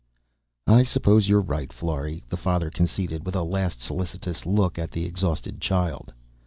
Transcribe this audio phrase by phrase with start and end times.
[0.65, 5.05] "I suppose you're right, Florry," the father conceded, with a last solicitous look at the
[5.05, 6.11] exhausted child.